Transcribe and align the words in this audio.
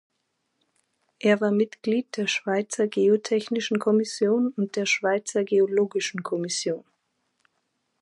Er 1.19 1.39
war 1.41 1.51
Mitglied 1.51 2.17
der 2.17 2.25
Schweizer 2.25 2.87
Geotechnischen 2.87 3.77
Kommission 3.77 4.51
und 4.57 4.75
der 4.75 4.87
Schweizer 4.87 5.43
Geologischen 5.43 6.23
Kommission. 6.23 6.83